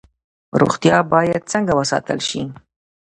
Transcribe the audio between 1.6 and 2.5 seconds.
وساتل شي؟